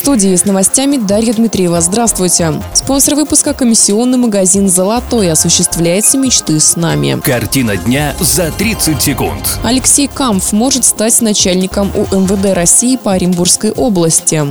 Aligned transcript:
Студии 0.00 0.34
с 0.34 0.46
новостями 0.46 0.96
Дарья 0.96 1.34
Дмитриева. 1.34 1.82
Здравствуйте. 1.82 2.54
Спонсор 2.72 3.16
выпуска– 3.16 3.52
комиссионный 3.54 4.16
магазин 4.16 4.66
«Золотой». 4.66 5.30
Осуществляется 5.30 6.16
мечты 6.16 6.58
с 6.58 6.74
нами. 6.74 7.20
Картина 7.22 7.76
дня 7.76 8.16
за 8.18 8.50
30 8.50 9.00
секунд. 9.00 9.58
Алексей 9.62 10.08
Камф 10.08 10.52
может 10.52 10.86
стать 10.86 11.20
начальником 11.20 11.92
УМВД 11.94 12.54
России 12.54 12.96
по 12.96 13.12
Оренбургской 13.12 13.72
области. 13.72 14.42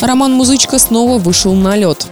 Роман 0.00 0.32
Музычка 0.32 0.78
снова 0.78 1.18
вышел 1.18 1.52
на 1.52 1.76
лед. 1.76 2.06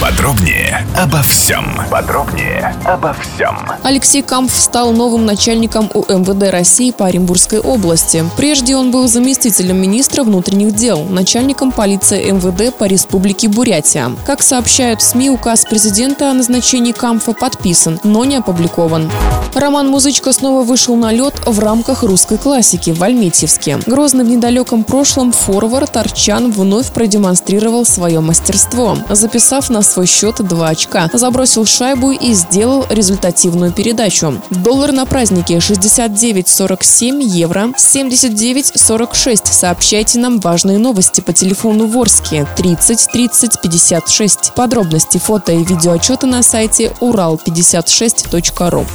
Подробнее 0.00 0.86
обо 0.96 1.20
всем. 1.20 1.78
Подробнее 1.90 2.74
обо 2.86 3.12
всем. 3.12 3.54
Алексей 3.82 4.22
Кампф 4.22 4.58
стал 4.58 4.92
новым 4.92 5.26
начальником 5.26 5.90
УМВД 5.92 6.50
России 6.50 6.90
по 6.90 7.04
Оренбургской 7.04 7.58
области. 7.58 8.24
Прежде 8.38 8.76
он 8.76 8.92
был 8.92 9.08
заместителем 9.08 9.76
министра 9.76 10.22
внутренних 10.22 10.74
дел, 10.74 11.04
начальником 11.04 11.70
полиции 11.70 12.30
МВД 12.30 12.74
по 12.74 12.84
Республике 12.84 13.48
Бурятия. 13.48 14.10
Как 14.24 14.42
сообщают 14.42 15.02
СМИ, 15.02 15.28
указ 15.28 15.66
президента 15.66 16.30
о 16.30 16.34
назначении 16.34 16.92
Камфа 16.92 17.34
подписан, 17.34 18.00
но 18.02 18.24
не 18.24 18.36
опубликован. 18.36 19.10
Роман 19.54 19.88
Музычка 19.88 20.32
снова 20.32 20.62
вышел 20.62 20.96
на 20.96 21.12
лед 21.12 21.34
в 21.44 21.58
рамках 21.58 22.02
русской 22.02 22.38
классики 22.38 22.90
в 22.90 23.02
Альметьевске. 23.02 23.78
Грозный 23.86 24.24
в 24.24 24.28
недалеком 24.28 24.84
прошлом 24.84 25.32
форвард 25.32 25.96
Арчан 25.96 26.50
вновь 26.52 26.92
продемонстрировал 26.92 27.84
свое 27.84 28.20
мастерство, 28.20 28.96
записав 29.10 29.70
на 29.70 29.82
свой 29.82 30.06
счет 30.06 30.36
2 30.46 30.68
очка, 30.68 31.10
забросил 31.12 31.66
шайбу 31.66 32.12
и 32.12 32.32
сделал 32.32 32.86
результативную 32.88 33.72
передачу. 33.72 34.40
Доллар 34.50 34.92
на 34.92 35.04
празднике 35.06 35.56
69.47, 35.56 37.22
евро 37.22 37.70
79.46. 37.76 39.40
Сообщайте 39.50 40.18
нам 40.18 40.38
важные 40.40 40.78
новости 40.78 41.20
по 41.20 41.32
телефону 41.32 41.86
Ворске 41.86 42.46
30 42.56 43.08
30 43.12 43.60
56. 43.60 44.52
Подробности 44.54 45.18
фото 45.18 45.52
и 45.52 45.64
видеоотчеты 45.64 46.26
на 46.26 46.42
сайте 46.42 46.92
урал56.ру. 47.00 48.86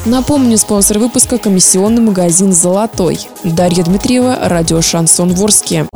Напомню, 0.46 0.60
спонсор 0.60 1.00
выпуска 1.00 1.40
комиссионный 1.40 2.04
магазин 2.04 2.54
«Золотой». 2.54 3.18
Дарья 3.44 3.84
Дмитриева, 3.84 4.38
радио 4.44 4.80
«Шансон 4.80 5.34
Ворске». 5.34 5.88